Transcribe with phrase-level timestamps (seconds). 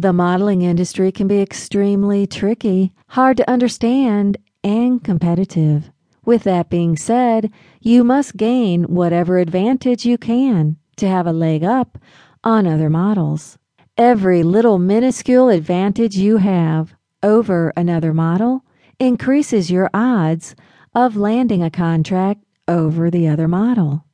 [0.00, 5.90] The modeling industry can be extremely tricky, hard to understand, and competitive.
[6.24, 7.52] With that being said,
[7.82, 11.98] you must gain whatever advantage you can to have a leg up
[12.42, 13.58] on other models.
[13.98, 18.64] Every little minuscule advantage you have over another model
[18.98, 20.56] increases your odds
[20.94, 24.06] of landing a contract over the other model.